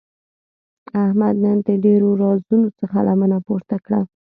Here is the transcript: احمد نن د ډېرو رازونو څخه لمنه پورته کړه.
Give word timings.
احمد 1.03 1.35
نن 1.43 1.57
د 1.67 1.69
ډېرو 1.85 2.09
رازونو 2.23 2.67
څخه 2.79 2.97
لمنه 3.07 3.37
پورته 3.47 3.75
کړه. 3.85 3.99